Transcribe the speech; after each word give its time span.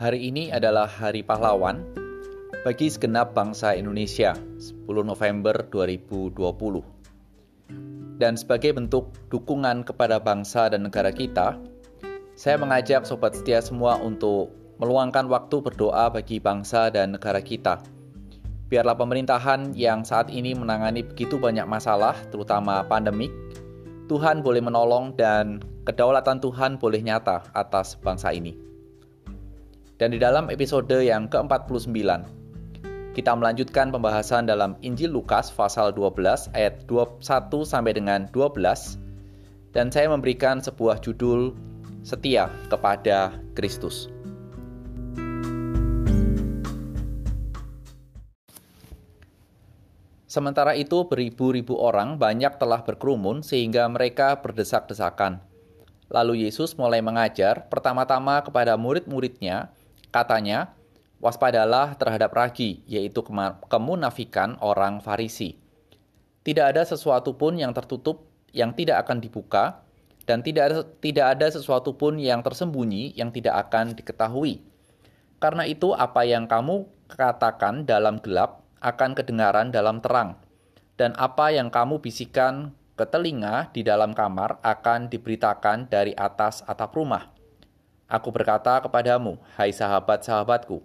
Hari 0.00 0.32
ini 0.32 0.48
adalah 0.48 0.88
Hari 0.88 1.20
Pahlawan 1.20 1.84
bagi 2.64 2.88
segenap 2.88 3.36
bangsa 3.36 3.76
Indonesia, 3.76 4.32
10 4.32 4.88
November 5.04 5.52
2020. 5.68 8.16
Dan 8.16 8.32
sebagai 8.32 8.72
bentuk 8.72 9.12
dukungan 9.28 9.84
kepada 9.84 10.16
bangsa 10.16 10.72
dan 10.72 10.88
negara 10.88 11.12
kita, 11.12 11.60
saya 12.32 12.56
mengajak 12.56 13.04
sobat 13.04 13.36
setia 13.36 13.60
semua 13.60 14.00
untuk 14.00 14.48
meluangkan 14.80 15.28
waktu 15.28 15.60
berdoa 15.60 16.08
bagi 16.08 16.40
bangsa 16.40 16.88
dan 16.88 17.20
negara 17.20 17.44
kita. 17.44 17.84
Biarlah 18.72 18.96
pemerintahan 18.96 19.76
yang 19.76 20.08
saat 20.08 20.32
ini 20.32 20.56
menangani 20.56 21.04
begitu 21.04 21.36
banyak 21.36 21.68
masalah, 21.68 22.16
terutama 22.32 22.80
pandemik, 22.88 23.28
Tuhan 24.08 24.40
boleh 24.40 24.64
menolong 24.64 25.12
dan 25.20 25.60
kedaulatan 25.84 26.40
Tuhan 26.40 26.80
boleh 26.80 27.04
nyata 27.04 27.52
atas 27.52 28.00
bangsa 28.00 28.32
ini. 28.32 28.69
Dan 30.00 30.16
di 30.16 30.18
dalam 30.18 30.48
episode 30.48 30.96
yang 30.96 31.28
ke-49, 31.28 31.92
kita 33.12 33.36
melanjutkan 33.36 33.92
pembahasan 33.92 34.48
dalam 34.48 34.72
Injil 34.80 35.12
Lukas 35.12 35.52
pasal 35.52 35.92
12 35.92 36.56
ayat 36.56 36.88
21 36.88 37.20
sampai 37.68 37.92
dengan 37.92 38.24
12 38.32 38.96
dan 39.76 39.92
saya 39.92 40.08
memberikan 40.08 40.64
sebuah 40.64 41.04
judul 41.04 41.52
Setia 42.00 42.48
kepada 42.72 43.36
Kristus. 43.52 44.08
Sementara 50.24 50.80
itu 50.80 51.04
beribu-ribu 51.04 51.76
orang 51.76 52.16
banyak 52.16 52.56
telah 52.56 52.80
berkerumun 52.88 53.44
sehingga 53.44 53.84
mereka 53.92 54.40
berdesak-desakan. 54.40 55.44
Lalu 56.08 56.48
Yesus 56.48 56.72
mulai 56.80 57.04
mengajar 57.04 57.68
pertama-tama 57.68 58.40
kepada 58.40 58.80
murid-muridnya 58.80 59.76
Katanya, 60.10 60.74
waspadalah 61.22 61.94
terhadap 61.94 62.34
ragi, 62.34 62.82
yaitu 62.90 63.22
kemunafikan 63.70 64.58
orang 64.58 64.98
Farisi. 64.98 65.54
Tidak 66.42 66.66
ada 66.74 66.82
sesuatu 66.82 67.38
pun 67.38 67.54
yang 67.54 67.70
tertutup 67.70 68.26
yang 68.50 68.74
tidak 68.74 69.06
akan 69.06 69.22
dibuka, 69.22 69.86
dan 70.26 70.42
tidak 70.42 70.70
ada, 70.70 70.76
tidak 70.98 71.26
ada 71.38 71.46
sesuatu 71.50 71.94
pun 71.94 72.18
yang 72.18 72.42
tersembunyi 72.42 73.14
yang 73.14 73.30
tidak 73.30 73.68
akan 73.68 73.94
diketahui. 73.94 74.62
Karena 75.38 75.64
itu, 75.64 75.94
apa 75.94 76.26
yang 76.26 76.50
kamu 76.50 76.90
katakan 77.06 77.86
dalam 77.86 78.18
gelap 78.18 78.66
akan 78.82 79.14
kedengaran 79.14 79.70
dalam 79.70 80.02
terang, 80.02 80.40
dan 80.98 81.14
apa 81.16 81.54
yang 81.54 81.70
kamu 81.70 82.02
bisikan 82.02 82.74
ke 82.98 83.08
telinga 83.08 83.72
di 83.72 83.80
dalam 83.80 84.12
kamar 84.12 84.60
akan 84.60 85.08
diberitakan 85.08 85.88
dari 85.88 86.12
atas 86.12 86.60
atap 86.66 86.92
rumah. 86.92 87.39
Aku 88.10 88.34
berkata 88.34 88.82
kepadamu, 88.82 89.38
hai 89.54 89.70
sahabat-sahabatku, 89.70 90.82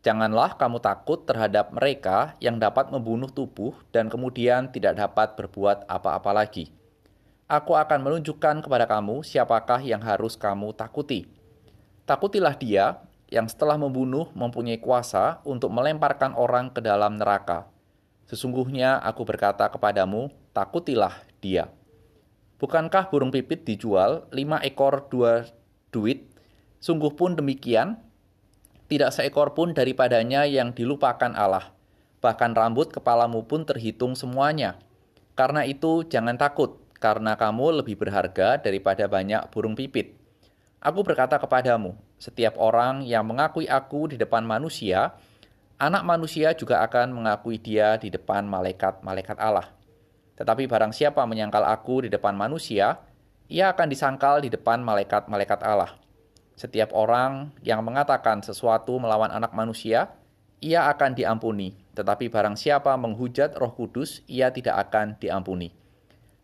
janganlah 0.00 0.56
kamu 0.56 0.80
takut 0.80 1.20
terhadap 1.28 1.68
mereka 1.68 2.32
yang 2.40 2.56
dapat 2.56 2.88
membunuh 2.88 3.28
tubuh 3.28 3.76
dan 3.92 4.08
kemudian 4.08 4.72
tidak 4.72 4.96
dapat 4.96 5.36
berbuat 5.36 5.84
apa-apa 5.84 6.32
lagi. 6.32 6.72
Aku 7.44 7.76
akan 7.76 8.00
menunjukkan 8.00 8.64
kepada 8.64 8.88
kamu 8.88 9.20
siapakah 9.20 9.84
yang 9.84 10.00
harus 10.00 10.32
kamu 10.40 10.72
takuti. 10.72 11.28
Takutilah 12.08 12.56
dia 12.56 13.04
yang 13.28 13.44
setelah 13.52 13.76
membunuh 13.76 14.32
mempunyai 14.32 14.80
kuasa 14.80 15.44
untuk 15.44 15.68
melemparkan 15.76 16.32
orang 16.32 16.72
ke 16.72 16.80
dalam 16.80 17.20
neraka. 17.20 17.68
Sesungguhnya 18.32 18.96
aku 19.04 19.28
berkata 19.28 19.68
kepadamu, 19.68 20.32
takutilah 20.56 21.20
dia. 21.44 21.68
Bukankah 22.56 23.12
burung 23.12 23.28
pipit 23.28 23.68
dijual 23.68 24.24
lima 24.32 24.56
ekor 24.64 25.04
dua 25.12 25.44
duit 25.92 26.31
Sungguh 26.82 27.14
pun 27.14 27.38
demikian, 27.38 27.94
tidak 28.90 29.14
seekor 29.14 29.54
pun 29.54 29.70
daripadanya 29.70 30.42
yang 30.50 30.74
dilupakan 30.74 31.30
Allah. 31.30 31.70
Bahkan 32.18 32.58
rambut 32.58 32.90
kepalamu 32.90 33.46
pun 33.46 33.62
terhitung 33.62 34.18
semuanya. 34.18 34.82
Karena 35.38 35.62
itu 35.62 36.02
jangan 36.02 36.34
takut, 36.34 36.82
karena 36.98 37.38
kamu 37.38 37.86
lebih 37.86 38.02
berharga 38.02 38.58
daripada 38.58 39.06
banyak 39.06 39.46
burung 39.54 39.78
pipit. 39.78 40.18
Aku 40.82 41.06
berkata 41.06 41.38
kepadamu, 41.38 41.94
setiap 42.18 42.58
orang 42.58 43.06
yang 43.06 43.22
mengakui 43.30 43.70
aku 43.70 44.10
di 44.10 44.18
depan 44.18 44.42
manusia, 44.42 45.14
anak 45.78 46.02
manusia 46.02 46.50
juga 46.58 46.82
akan 46.82 47.14
mengakui 47.14 47.62
dia 47.62 47.94
di 47.94 48.10
depan 48.10 48.42
malaikat-malaikat 48.50 49.38
Allah. 49.38 49.70
Tetapi 50.34 50.66
barang 50.66 50.90
siapa 50.90 51.22
menyangkal 51.30 51.62
aku 51.62 52.04
di 52.04 52.08
depan 52.10 52.34
manusia, 52.34 52.98
ia 53.46 53.70
akan 53.70 53.86
disangkal 53.86 54.42
di 54.42 54.50
depan 54.50 54.82
malaikat-malaikat 54.82 55.62
Allah. 55.62 56.01
Setiap 56.62 56.94
orang 56.94 57.50
yang 57.66 57.82
mengatakan 57.82 58.38
sesuatu 58.38 58.94
melawan 59.02 59.34
anak 59.34 59.50
manusia, 59.50 60.14
ia 60.62 60.86
akan 60.86 61.18
diampuni. 61.18 61.74
Tetapi 61.98 62.30
barang 62.30 62.54
siapa 62.54 62.94
menghujat 62.94 63.58
roh 63.58 63.74
kudus, 63.74 64.22
ia 64.30 64.54
tidak 64.54 64.78
akan 64.86 65.18
diampuni. 65.18 65.74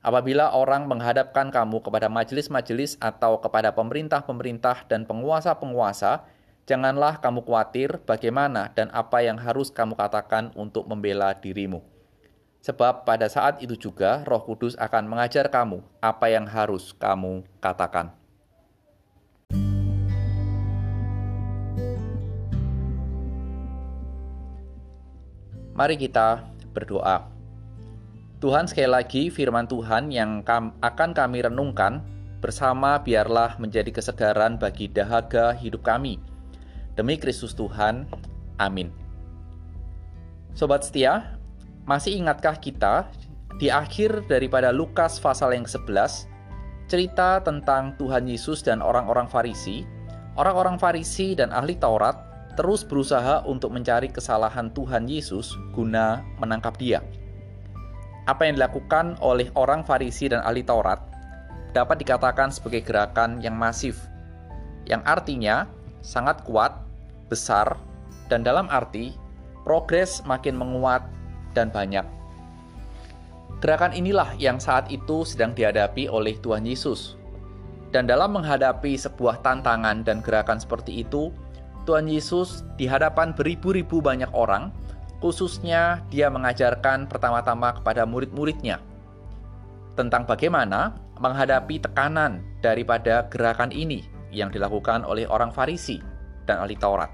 Apabila 0.03 0.59
orang 0.59 0.91
menghadapkan 0.91 1.55
kamu 1.55 1.87
kepada 1.87 2.11
majelis-majelis 2.11 2.99
atau 2.99 3.39
kepada 3.39 3.71
pemerintah-pemerintah 3.71 4.91
dan 4.91 5.07
penguasa-penguasa, 5.07 6.27
janganlah 6.67 7.23
kamu 7.23 7.47
khawatir 7.47 8.03
bagaimana 8.03 8.75
dan 8.75 8.91
apa 8.91 9.23
yang 9.23 9.39
harus 9.39 9.71
kamu 9.71 9.95
katakan 9.95 10.51
untuk 10.59 10.91
membela 10.91 11.31
dirimu. 11.31 11.79
Sebab 12.59 13.07
pada 13.07 13.31
saat 13.31 13.63
itu 13.63 13.79
juga 13.79 14.27
Roh 14.27 14.43
Kudus 14.43 14.75
akan 14.83 15.07
mengajar 15.07 15.47
kamu 15.47 15.79
apa 16.03 16.27
yang 16.27 16.51
harus 16.51 16.91
kamu 16.99 17.47
katakan. 17.63 18.18
Mari 25.79 25.95
kita 25.95 26.43
berdoa. 26.75 27.31
Tuhan 28.43 28.67
sekali 28.67 28.91
lagi 28.91 29.31
firman 29.31 29.71
Tuhan 29.71 30.11
yang 30.11 30.43
kam 30.43 30.75
akan 30.83 31.15
kami 31.15 31.47
renungkan 31.47 32.03
bersama 32.43 32.99
biarlah 32.99 33.55
menjadi 33.63 33.95
kesegaran 33.95 34.59
bagi 34.59 34.91
dahaga 34.91 35.55
hidup 35.55 35.87
kami. 35.87 36.19
Demi 36.99 37.15
Kristus 37.15 37.55
Tuhan, 37.55 38.11
amin. 38.59 38.91
Sobat 40.51 40.83
setia, 40.83 41.39
masih 41.87 42.19
ingatkah 42.19 42.59
kita 42.59 43.07
di 43.63 43.71
akhir 43.71 44.27
daripada 44.27 44.75
Lukas 44.75 45.23
pasal 45.23 45.55
yang 45.55 45.63
11 45.63 46.27
cerita 46.91 47.39
tentang 47.39 47.95
Tuhan 48.03 48.27
Yesus 48.27 48.67
dan 48.67 48.83
orang-orang 48.83 49.31
Farisi, 49.31 49.87
orang-orang 50.35 50.75
Farisi 50.75 51.39
dan 51.39 51.55
ahli 51.55 51.79
Taurat 51.79 52.28
terus 52.59 52.83
berusaha 52.83 53.47
untuk 53.47 53.71
mencari 53.71 54.11
kesalahan 54.11 54.75
Tuhan 54.75 55.07
Yesus 55.07 55.55
guna 55.71 56.27
menangkap 56.43 56.75
dia. 56.75 56.99
Apa 58.27 58.51
yang 58.51 58.59
dilakukan 58.59 59.15
oleh 59.23 59.47
orang 59.55 59.87
Farisi 59.87 60.27
dan 60.27 60.43
ahli 60.43 60.67
Taurat 60.67 60.99
dapat 61.71 62.03
dikatakan 62.03 62.51
sebagai 62.51 62.83
gerakan 62.83 63.39
yang 63.39 63.55
masif, 63.55 64.03
yang 64.91 65.07
artinya 65.07 65.71
sangat 66.03 66.43
kuat, 66.43 66.75
besar, 67.31 67.79
dan 68.27 68.43
dalam 68.43 68.67
arti 68.75 69.15
progres 69.63 70.27
makin 70.27 70.59
menguat 70.59 71.07
dan 71.55 71.71
banyak. 71.71 72.05
Gerakan 73.63 73.95
inilah 73.95 74.35
yang 74.35 74.59
saat 74.59 74.91
itu 74.91 75.23
sedang 75.23 75.55
dihadapi 75.55 76.11
oleh 76.11 76.35
Tuhan 76.43 76.67
Yesus. 76.67 77.15
Dan 77.89 78.05
dalam 78.05 78.37
menghadapi 78.37 79.01
sebuah 79.01 79.41
tantangan 79.41 80.05
dan 80.05 80.21
gerakan 80.21 80.61
seperti 80.61 81.01
itu, 81.01 81.33
Tuhan 81.89 82.05
Yesus 82.05 82.69
di 82.77 82.85
hadapan 82.85 83.33
beribu-ribu 83.33 84.05
banyak 84.05 84.29
orang, 84.37 84.69
khususnya 85.25 86.05
dia 86.13 86.29
mengajarkan 86.29 87.09
pertama-tama 87.09 87.81
kepada 87.81 88.05
murid-muridnya 88.05 88.77
tentang 89.97 90.29
bagaimana 90.29 91.01
menghadapi 91.17 91.81
tekanan 91.81 92.45
daripada 92.61 93.25
gerakan 93.33 93.73
ini 93.73 94.05
yang 94.29 94.53
dilakukan 94.53 95.01
oleh 95.01 95.25
orang 95.25 95.49
Farisi 95.49 95.97
dan 96.45 96.61
ahli 96.61 96.77
Taurat. 96.77 97.09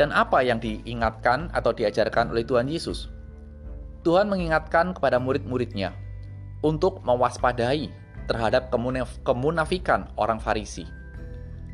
Dan 0.00 0.16
apa 0.16 0.40
yang 0.40 0.56
diingatkan 0.56 1.52
atau 1.52 1.76
diajarkan 1.76 2.32
oleh 2.32 2.48
Tuhan 2.48 2.72
Yesus? 2.72 3.12
Tuhan 4.00 4.32
mengingatkan 4.32 4.96
kepada 4.96 5.20
murid-muridnya 5.20 5.92
untuk 6.64 7.04
mewaspadai 7.04 7.92
terhadap 8.26 8.72
kemunafikan 9.22 10.08
orang 10.16 10.40
Farisi 10.40 11.01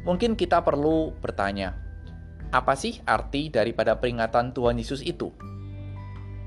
Mungkin 0.09 0.41
kita 0.41 0.65
perlu 0.65 1.13
bertanya, 1.21 1.77
apa 2.49 2.73
sih 2.73 2.97
arti 3.05 3.53
daripada 3.53 3.93
peringatan 3.93 4.57
Tuhan 4.57 4.81
Yesus 4.81 5.05
itu? 5.05 5.29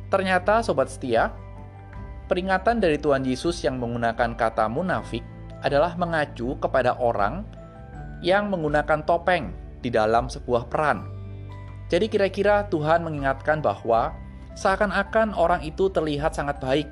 Ternyata 0.09 0.65
sobat 0.65 0.89
setia, 0.89 1.29
peringatan 2.25 2.81
dari 2.81 2.97
Tuhan 2.97 3.21
Yesus 3.21 3.61
yang 3.61 3.77
menggunakan 3.77 4.33
kata 4.33 4.65
munafik 4.65 5.21
adalah 5.61 5.93
mengacu 5.93 6.57
kepada 6.57 6.97
orang 6.97 7.45
yang 8.25 8.49
menggunakan 8.49 9.05
topeng 9.05 9.53
di 9.85 9.93
dalam 9.93 10.25
sebuah 10.25 10.65
peran. 10.65 11.05
Jadi 11.85 12.09
kira-kira 12.09 12.65
Tuhan 12.65 13.05
mengingatkan 13.05 13.61
bahwa 13.61 14.17
seakan-akan 14.57 15.37
orang 15.37 15.61
itu 15.61 15.85
terlihat 15.93 16.33
sangat 16.33 16.57
baik. 16.57 16.89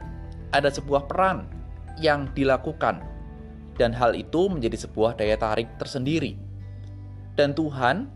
Ada 0.54 0.70
sebuah 0.70 1.10
peran 1.10 1.50
yang 1.98 2.30
dilakukan 2.38 3.02
dan 3.82 3.90
hal 3.90 4.14
itu 4.14 4.54
menjadi 4.54 4.86
sebuah 4.86 5.18
daya 5.18 5.34
tarik 5.34 5.66
tersendiri 5.82 6.49
dan 7.40 7.56
Tuhan 7.56 8.12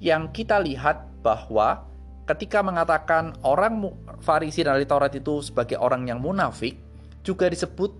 yang 0.00 0.32
kita 0.32 0.56
lihat 0.64 1.04
bahwa 1.20 1.84
ketika 2.24 2.64
mengatakan 2.64 3.36
orang 3.44 3.92
Farisi 4.24 4.64
dan 4.64 4.80
ahli 4.80 4.88
Taurat 4.88 5.12
itu 5.12 5.44
sebagai 5.44 5.76
orang 5.76 6.08
yang 6.08 6.24
munafik, 6.24 6.80
juga 7.20 7.52
disebut 7.52 7.92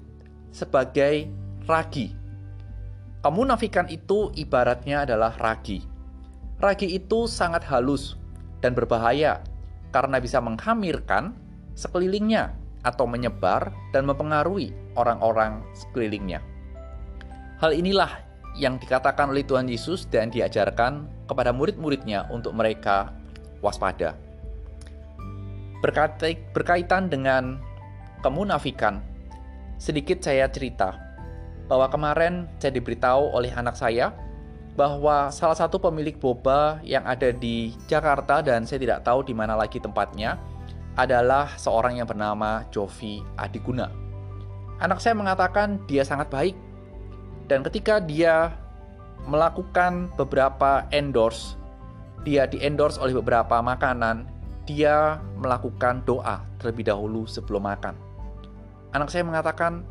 sebagai 0.48 1.28
ragi. 1.68 2.16
Kemunafikan 3.20 3.84
itu 3.92 4.32
ibaratnya 4.32 5.04
adalah 5.04 5.36
ragi. 5.36 5.84
Ragi 6.56 6.88
itu 6.96 7.28
sangat 7.28 7.68
halus 7.68 8.16
dan 8.64 8.72
berbahaya 8.72 9.44
karena 9.92 10.16
bisa 10.16 10.40
menghamirkan 10.40 11.36
sekelilingnya 11.76 12.56
atau 12.86 13.04
menyebar 13.04 13.74
dan 13.92 14.08
mempengaruhi 14.08 14.72
orang-orang 14.96 15.60
sekelilingnya. 15.76 16.40
Hal 17.60 17.74
inilah 17.76 18.25
yang 18.56 18.80
dikatakan 18.80 19.28
oleh 19.28 19.44
Tuhan 19.44 19.68
Yesus 19.68 20.08
dan 20.08 20.32
diajarkan 20.32 21.06
kepada 21.28 21.52
murid-muridnya 21.52 22.26
untuk 22.32 22.56
mereka 22.56 23.12
waspada. 23.60 24.16
Berkaitan 26.52 27.12
dengan 27.12 27.60
kemunafikan, 28.24 29.04
sedikit 29.76 30.24
saya 30.24 30.48
cerita 30.48 30.96
bahwa 31.68 31.86
kemarin 31.92 32.48
saya 32.56 32.72
diberitahu 32.74 33.36
oleh 33.36 33.52
anak 33.52 33.76
saya 33.76 34.10
bahwa 34.76 35.32
salah 35.32 35.56
satu 35.56 35.80
pemilik 35.80 36.16
boba 36.16 36.80
yang 36.84 37.04
ada 37.08 37.32
di 37.32 37.72
Jakarta 37.88 38.44
dan 38.44 38.68
saya 38.68 38.80
tidak 38.80 39.04
tahu 39.04 39.24
di 39.24 39.32
mana 39.32 39.56
lagi 39.56 39.80
tempatnya 39.80 40.36
adalah 40.96 41.52
seorang 41.60 42.00
yang 42.00 42.08
bernama 42.08 42.64
Jovi 42.72 43.20
Adiguna. 43.36 43.88
Anak 44.80 45.00
saya 45.00 45.16
mengatakan 45.16 45.80
dia 45.88 46.04
sangat 46.04 46.28
baik 46.28 46.56
dan 47.46 47.62
ketika 47.62 48.02
dia 48.02 48.54
melakukan 49.26 50.10
beberapa 50.18 50.86
endorse, 50.90 51.54
dia 52.26 52.46
di-endorse 52.46 52.98
oleh 52.98 53.14
beberapa 53.14 53.62
makanan, 53.62 54.26
dia 54.66 55.22
melakukan 55.38 56.02
doa 56.02 56.42
terlebih 56.58 56.90
dahulu 56.90 57.22
sebelum 57.26 57.66
makan. 57.70 57.94
Anak 58.90 59.14
saya 59.14 59.22
mengatakan, 59.22 59.86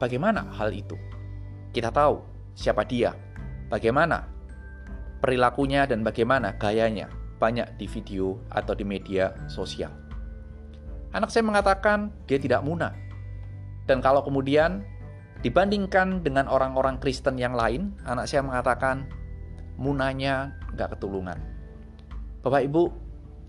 bagaimana 0.00 0.48
hal 0.56 0.72
itu? 0.72 0.96
Kita 1.76 1.92
tahu 1.92 2.24
siapa 2.56 2.84
dia, 2.88 3.12
bagaimana 3.68 4.24
perilakunya 5.20 5.84
dan 5.84 6.00
bagaimana 6.00 6.56
gayanya 6.56 7.12
banyak 7.36 7.76
di 7.76 7.84
video 7.84 8.40
atau 8.48 8.72
di 8.72 8.88
media 8.88 9.36
sosial. 9.52 9.92
Anak 11.12 11.28
saya 11.28 11.44
mengatakan 11.44 12.08
dia 12.24 12.40
tidak 12.40 12.64
muna. 12.64 12.96
Dan 13.84 14.00
kalau 14.00 14.24
kemudian 14.24 14.80
Dibandingkan 15.44 16.24
dengan 16.24 16.48
orang-orang 16.48 16.96
Kristen 16.96 17.36
yang 17.36 17.52
lain, 17.52 17.92
anak 18.08 18.24
saya 18.24 18.40
mengatakan 18.40 19.04
munanya 19.76 20.56
nggak 20.72 20.96
ketulungan. 20.96 21.36
Bapak 22.40 22.64
Ibu, 22.64 22.88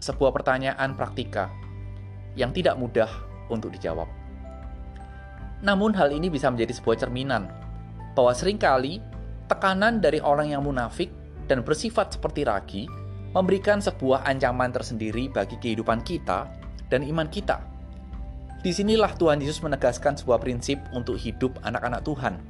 sebuah 0.03 0.35
pertanyaan 0.35 0.91
praktika 0.99 1.47
yang 2.35 2.51
tidak 2.51 2.75
mudah 2.75 3.07
untuk 3.47 3.71
dijawab. 3.71 4.11
Namun 5.63 5.95
hal 5.95 6.11
ini 6.11 6.27
bisa 6.27 6.51
menjadi 6.51 6.75
sebuah 6.75 7.07
cerminan 7.07 7.47
bahwa 8.11 8.35
sering 8.35 8.59
kali 8.59 8.99
tekanan 9.47 10.03
dari 10.03 10.19
orang 10.19 10.51
yang 10.51 10.67
munafik 10.67 11.07
dan 11.47 11.63
bersifat 11.63 12.11
seperti 12.19 12.43
ragi 12.43 12.83
memberikan 13.31 13.79
sebuah 13.79 14.27
ancaman 14.27 14.75
tersendiri 14.75 15.31
bagi 15.31 15.55
kehidupan 15.63 16.03
kita 16.03 16.51
dan 16.91 17.07
iman 17.07 17.31
kita 17.31 17.74
Di 18.65 18.73
sinilah 18.73 19.13
Tuhan 19.13 19.45
Yesus 19.45 19.61
menegaskan 19.61 20.17
sebuah 20.17 20.41
prinsip 20.41 20.81
untuk 20.89 21.21
hidup 21.21 21.61
anak-anak 21.61 22.01
Tuhan, 22.01 22.41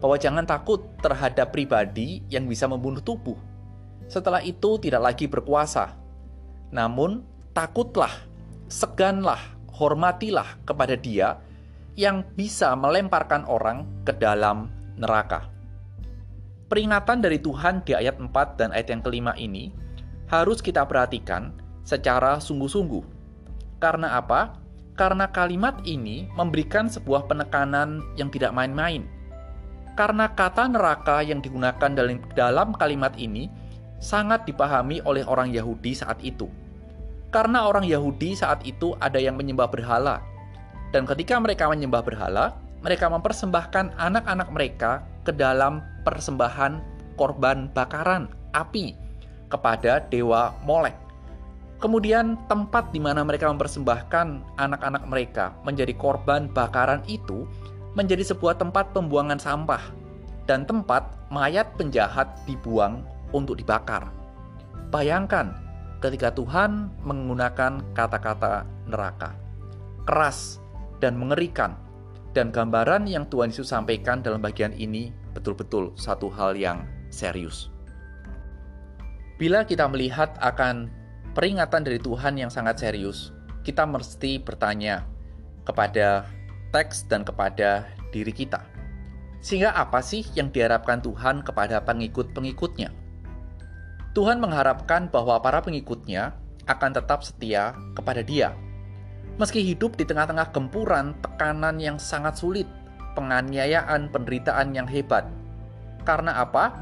bahwa 0.00 0.16
jangan 0.16 0.48
takut 0.48 0.80
terhadap 1.04 1.52
pribadi 1.52 2.24
yang 2.32 2.48
bisa 2.48 2.64
membunuh 2.64 3.04
tubuh. 3.04 3.36
Setelah 4.08 4.40
itu 4.40 4.80
tidak 4.80 5.12
lagi 5.12 5.28
berkuasa. 5.28 5.92
Namun, 6.72 7.20
takutlah, 7.52 8.24
seganlah, 8.64 9.52
hormatilah 9.76 10.56
kepada 10.64 10.96
dia 10.96 11.36
yang 12.00 12.24
bisa 12.32 12.72
melemparkan 12.72 13.44
orang 13.44 13.84
ke 14.08 14.16
dalam 14.16 14.72
neraka. 14.96 15.52
Peringatan 16.72 17.20
dari 17.20 17.36
Tuhan 17.36 17.84
di 17.84 17.92
ayat 17.92 18.16
4 18.16 18.32
dan 18.56 18.72
ayat 18.72 18.88
yang 18.88 19.04
kelima 19.04 19.36
ini 19.36 19.68
harus 20.32 20.64
kita 20.64 20.88
perhatikan 20.88 21.52
secara 21.84 22.40
sungguh-sungguh. 22.40 23.04
Karena 23.76 24.16
apa? 24.16 24.61
Karena 24.92 25.28
kalimat 25.32 25.80
ini 25.88 26.28
memberikan 26.36 26.88
sebuah 26.88 27.24
penekanan 27.28 28.04
yang 28.20 28.28
tidak 28.28 28.52
main-main. 28.52 29.08
Karena 29.92 30.28
kata 30.32 30.68
neraka 30.72 31.20
yang 31.20 31.44
digunakan 31.44 31.90
dalam 32.32 32.72
kalimat 32.76 33.12
ini 33.20 33.48
sangat 34.00 34.48
dipahami 34.48 35.04
oleh 35.04 35.24
orang 35.28 35.52
Yahudi 35.52 35.92
saat 35.92 36.20
itu. 36.24 36.48
Karena 37.32 37.64
orang 37.64 37.88
Yahudi 37.88 38.36
saat 38.36 38.60
itu 38.64 38.92
ada 39.00 39.16
yang 39.16 39.36
menyembah 39.36 39.68
berhala. 39.68 40.20
Dan 40.92 41.08
ketika 41.08 41.40
mereka 41.40 41.68
menyembah 41.68 42.04
berhala, 42.04 42.52
mereka 42.84 43.08
mempersembahkan 43.08 43.96
anak-anak 43.96 44.48
mereka 44.52 45.04
ke 45.24 45.32
dalam 45.32 45.80
persembahan 46.04 46.82
korban 47.16 47.72
bakaran 47.72 48.28
api 48.52 48.92
kepada 49.48 50.04
dewa 50.12 50.52
Molek. 50.64 51.01
Kemudian 51.82 52.38
tempat 52.46 52.94
di 52.94 53.02
mana 53.02 53.26
mereka 53.26 53.50
mempersembahkan 53.50 54.54
anak-anak 54.54 55.02
mereka 55.10 55.50
menjadi 55.66 55.90
korban 55.98 56.46
bakaran 56.46 57.02
itu 57.10 57.42
menjadi 57.98 58.22
sebuah 58.22 58.54
tempat 58.54 58.94
pembuangan 58.94 59.42
sampah 59.42 59.82
dan 60.46 60.62
tempat 60.62 61.10
mayat 61.34 61.74
penjahat 61.74 62.38
dibuang 62.46 63.02
untuk 63.34 63.58
dibakar. 63.58 64.14
Bayangkan 64.94 65.58
ketika 65.98 66.30
Tuhan 66.30 66.86
menggunakan 67.02 67.82
kata-kata 67.98 68.62
neraka, 68.86 69.34
keras 70.06 70.62
dan 71.02 71.18
mengerikan, 71.18 71.74
dan 72.30 72.54
gambaran 72.54 73.10
yang 73.10 73.26
Tuhan 73.26 73.50
Yesus 73.50 73.74
sampaikan 73.74 74.22
dalam 74.22 74.38
bagian 74.38 74.70
ini 74.70 75.10
betul-betul 75.34 75.90
satu 75.98 76.30
hal 76.30 76.54
yang 76.54 76.86
serius. 77.10 77.74
Bila 79.34 79.66
kita 79.66 79.90
melihat 79.90 80.38
akan 80.38 81.01
peringatan 81.32 81.84
dari 81.84 81.96
Tuhan 81.96 82.36
yang 82.36 82.52
sangat 82.52 82.84
serius, 82.84 83.32
kita 83.64 83.88
mesti 83.88 84.40
bertanya 84.40 85.04
kepada 85.64 86.28
teks 86.72 87.08
dan 87.08 87.24
kepada 87.24 87.88
diri 88.12 88.32
kita. 88.32 88.64
Sehingga 89.42 89.74
apa 89.74 89.98
sih 89.98 90.22
yang 90.38 90.54
diharapkan 90.54 91.02
Tuhan 91.02 91.42
kepada 91.42 91.82
pengikut-pengikutnya? 91.82 92.94
Tuhan 94.12 94.38
mengharapkan 94.38 95.08
bahwa 95.08 95.40
para 95.40 95.64
pengikutnya 95.64 96.36
akan 96.68 96.90
tetap 96.94 97.24
setia 97.26 97.74
kepada 97.96 98.22
Dia. 98.22 98.54
Meski 99.40 99.64
hidup 99.64 99.96
di 99.96 100.04
tengah-tengah 100.04 100.52
gempuran, 100.52 101.16
tekanan 101.24 101.80
yang 101.80 101.96
sangat 101.96 102.36
sulit, 102.36 102.68
penganiayaan, 103.16 104.12
penderitaan 104.12 104.76
yang 104.76 104.84
hebat. 104.84 105.24
Karena 106.04 106.44
apa? 106.44 106.76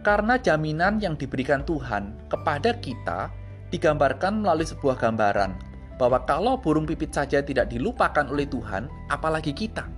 Karena 0.00 0.40
jaminan 0.40 0.98
yang 0.98 1.14
diberikan 1.14 1.62
Tuhan 1.62 2.16
kepada 2.32 2.74
kita 2.80 3.30
digambarkan 3.72 4.44
melalui 4.44 4.68
sebuah 4.68 5.00
gambaran 5.00 5.72
bahwa 5.96 6.22
kalau 6.28 6.60
burung 6.60 6.84
pipit 6.84 7.10
saja 7.14 7.40
tidak 7.40 7.72
dilupakan 7.72 8.28
oleh 8.28 8.44
Tuhan, 8.46 8.90
apalagi 9.08 9.56
kita. 9.56 9.88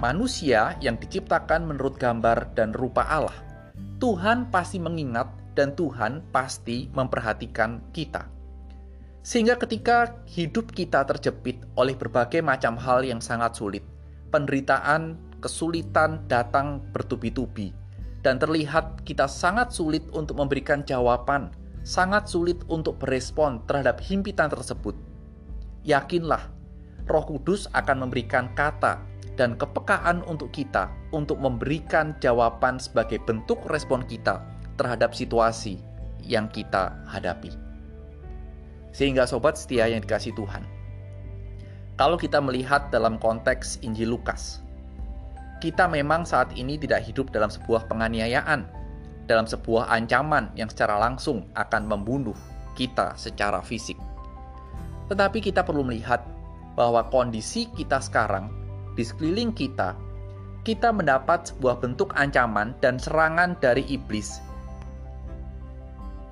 Manusia 0.00 0.74
yang 0.82 0.98
diciptakan 0.98 1.68
menurut 1.68 2.00
gambar 2.00 2.58
dan 2.58 2.74
rupa 2.74 3.06
Allah. 3.06 3.36
Tuhan 4.02 4.50
pasti 4.50 4.82
mengingat 4.82 5.30
dan 5.54 5.78
Tuhan 5.78 6.26
pasti 6.34 6.90
memperhatikan 6.90 7.92
kita. 7.94 8.26
Sehingga 9.22 9.54
ketika 9.54 10.18
hidup 10.26 10.74
kita 10.74 11.06
terjepit 11.06 11.62
oleh 11.78 11.94
berbagai 11.94 12.42
macam 12.42 12.74
hal 12.74 13.06
yang 13.06 13.22
sangat 13.22 13.54
sulit, 13.54 13.86
penderitaan, 14.34 15.14
kesulitan 15.38 16.26
datang 16.26 16.82
bertubi-tubi, 16.90 17.70
dan 18.26 18.42
terlihat 18.42 19.06
kita 19.06 19.30
sangat 19.30 19.70
sulit 19.70 20.02
untuk 20.10 20.42
memberikan 20.42 20.82
jawaban 20.82 21.54
sangat 21.82 22.30
sulit 22.30 22.62
untuk 22.70 22.98
berespon 23.02 23.62
terhadap 23.66 23.98
himpitan 24.02 24.50
tersebut. 24.50 24.94
Yakinlah, 25.82 26.50
Roh 27.10 27.24
Kudus 27.26 27.66
akan 27.74 28.06
memberikan 28.06 28.54
kata 28.54 29.02
dan 29.34 29.58
kepekaan 29.58 30.22
untuk 30.28 30.54
kita 30.54 30.92
untuk 31.10 31.42
memberikan 31.42 32.14
jawaban 32.22 32.78
sebagai 32.78 33.18
bentuk 33.26 33.58
respon 33.66 34.06
kita 34.06 34.44
terhadap 34.78 35.10
situasi 35.10 35.82
yang 36.22 36.46
kita 36.46 36.94
hadapi. 37.10 37.50
Sehingga 38.94 39.26
sobat 39.26 39.58
setia 39.58 39.90
yang 39.90 40.04
dikasih 40.04 40.36
Tuhan, 40.38 40.62
kalau 41.98 42.14
kita 42.14 42.38
melihat 42.38 42.92
dalam 42.94 43.18
konteks 43.18 43.82
Injil 43.82 44.14
Lukas, 44.14 44.62
kita 45.58 45.88
memang 45.88 46.26
saat 46.26 46.52
ini 46.54 46.78
tidak 46.78 47.02
hidup 47.06 47.30
dalam 47.30 47.50
sebuah 47.50 47.86
penganiayaan 47.90 48.81
dalam 49.30 49.46
sebuah 49.46 49.88
ancaman 49.90 50.50
yang 50.58 50.68
secara 50.70 50.98
langsung 50.98 51.46
akan 51.54 51.86
membunuh 51.86 52.36
kita 52.74 53.14
secara 53.14 53.60
fisik. 53.62 53.96
Tetapi 55.12 55.44
kita 55.44 55.60
perlu 55.62 55.84
melihat 55.84 56.24
bahwa 56.72 57.04
kondisi 57.12 57.68
kita 57.76 58.00
sekarang 58.00 58.48
di 58.96 59.04
sekeliling 59.04 59.52
kita, 59.52 59.92
kita 60.62 60.94
mendapat 60.94 61.52
sebuah 61.52 61.82
bentuk 61.82 62.14
ancaman 62.16 62.72
dan 62.80 62.96
serangan 62.96 63.58
dari 63.58 63.84
iblis 63.90 64.40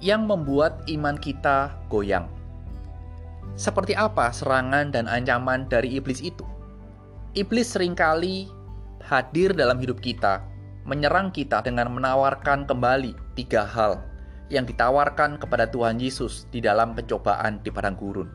yang 0.01 0.25
membuat 0.25 0.81
iman 0.89 1.17
kita 1.21 1.77
goyang. 1.93 2.25
Seperti 3.61 3.93
apa 3.93 4.33
serangan 4.33 4.89
dan 4.89 5.05
ancaman 5.05 5.69
dari 5.69 6.01
iblis 6.01 6.25
itu? 6.25 6.47
Iblis 7.37 7.77
sering 7.77 7.93
kali 7.93 8.49
hadir 9.05 9.53
dalam 9.53 9.77
hidup 9.77 10.01
kita, 10.01 10.41
menyerang 10.85 11.31
kita 11.31 11.61
dengan 11.61 11.93
menawarkan 11.93 12.65
kembali 12.65 13.13
tiga 13.37 13.65
hal 13.65 14.01
yang 14.51 14.67
ditawarkan 14.67 15.39
kepada 15.39 15.71
Tuhan 15.71 16.03
Yesus 16.03 16.51
di 16.51 16.59
dalam 16.59 16.99
pencobaan 16.99 17.63
di 17.63 17.71
padang 17.71 17.95
gurun, 17.95 18.29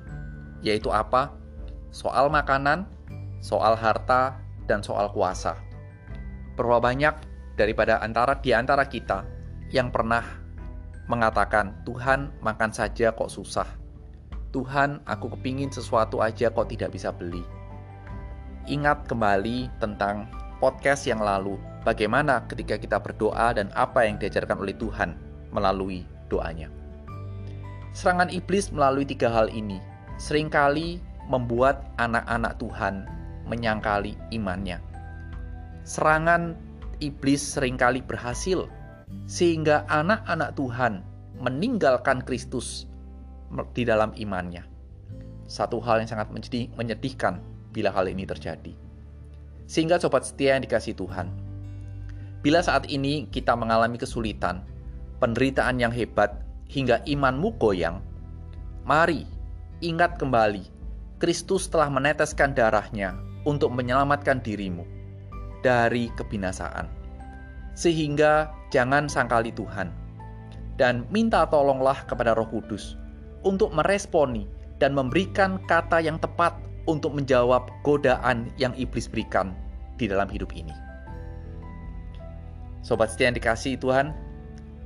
yaitu 0.63 0.87
apa? 0.89 1.35
Soal 1.91 2.31
makanan, 2.31 2.87
soal 3.43 3.75
harta, 3.75 4.39
dan 4.65 4.79
soal 4.81 5.11
kuasa. 5.11 5.59
Berapa 6.55 6.79
banyak 6.79 7.15
daripada 7.59 7.99
antara 7.99 8.39
di 8.39 8.55
antara 8.55 8.87
kita 8.87 9.27
yang 9.69 9.91
pernah 9.91 10.23
mengatakan, 11.11 11.83
Tuhan 11.83 12.31
makan 12.41 12.71
saja 12.71 13.11
kok 13.11 13.29
susah. 13.29 13.67
Tuhan 14.55 15.03
aku 15.03 15.35
kepingin 15.35 15.67
sesuatu 15.67 16.23
aja 16.23 16.47
kok 16.47 16.71
tidak 16.71 16.95
bisa 16.95 17.11
beli. 17.11 17.43
Ingat 18.65 19.05
kembali 19.05 19.69
tentang 19.77 20.31
podcast 20.57 21.05
yang 21.05 21.19
lalu, 21.21 21.59
bagaimana 21.85 22.43
ketika 22.49 22.81
kita 22.81 22.97
berdoa 22.97 23.53
dan 23.53 23.69
apa 23.77 24.09
yang 24.09 24.17
diajarkan 24.17 24.57
oleh 24.57 24.73
Tuhan 24.75 25.13
melalui 25.53 26.03
doanya. 26.27 26.67
Serangan 27.95 28.27
iblis 28.33 28.73
melalui 28.73 29.07
tiga 29.07 29.31
hal 29.31 29.47
ini 29.53 29.79
sering 30.19 30.51
kali 30.51 30.99
membuat 31.31 31.85
anak-anak 32.01 32.59
Tuhan 32.59 33.07
menyangkali 33.47 34.17
imannya. 34.35 34.81
Serangan 35.85 36.57
iblis 36.99 37.39
sering 37.39 37.77
kali 37.77 38.01
berhasil, 38.01 38.65
sehingga 39.29 39.85
anak-anak 39.87 40.57
Tuhan 40.57 41.05
meninggalkan 41.39 42.25
Kristus 42.25 42.89
di 43.77 43.85
dalam 43.85 44.11
imannya. 44.17 44.65
Satu 45.45 45.77
hal 45.77 46.01
yang 46.01 46.09
sangat 46.09 46.33
menyedihkan 46.73 47.37
bila 47.69 47.93
hal 47.93 48.09
ini 48.09 48.25
terjadi. 48.25 48.73
Sehingga 49.69 50.01
sobat 50.01 50.25
setia 50.25 50.57
yang 50.57 50.65
dikasih 50.65 50.97
Tuhan, 50.97 51.29
bila 52.45 52.61
saat 52.61 52.85
ini 52.93 53.25
kita 53.33 53.57
mengalami 53.57 53.97
kesulitan, 53.97 54.61
penderitaan 55.17 55.81
yang 55.81 55.89
hebat, 55.89 56.45
hingga 56.69 57.01
imanmu 57.09 57.57
goyang, 57.57 58.05
mari 58.85 59.25
ingat 59.81 60.21
kembali, 60.21 60.61
Kristus 61.17 61.65
telah 61.65 61.89
meneteskan 61.89 62.53
darahnya 62.53 63.17
untuk 63.49 63.73
menyelamatkan 63.73 64.45
dirimu 64.45 64.85
dari 65.65 66.13
kebinasaan. 66.13 66.85
Sehingga 67.73 68.53
jangan 68.69 69.09
sangkali 69.09 69.49
Tuhan 69.49 69.89
dan 70.77 71.09
minta 71.09 71.49
tolonglah 71.49 72.05
kepada 72.05 72.37
Roh 72.37 72.45
Kudus 72.53 72.93
untuk 73.41 73.73
meresponi 73.73 74.45
dan 74.77 74.93
memberikan 74.93 75.57
kata 75.65 75.97
yang 75.97 76.21
tepat 76.21 76.53
untuk 76.85 77.17
menjawab 77.17 77.65
godaan 77.81 78.53
yang 78.61 78.77
iblis 78.77 79.09
berikan 79.09 79.57
di 79.97 80.05
dalam 80.05 80.29
hidup 80.29 80.53
ini. 80.53 80.84
Sobat 82.85 83.09
setia 83.09 83.33
yang 83.33 83.37
dikasih 83.41 83.81
Tuhan, 83.81 84.13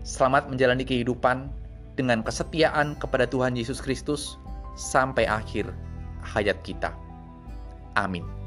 selamat 0.08 0.48
menjalani 0.48 0.88
kehidupan 0.88 1.52
dengan 2.00 2.24
kesetiaan 2.24 2.96
kepada 2.96 3.28
Tuhan 3.28 3.60
Yesus 3.60 3.84
Kristus 3.84 4.40
sampai 4.80 5.28
akhir 5.28 5.68
hayat 6.24 6.56
kita. 6.64 6.96
Amin. 8.00 8.39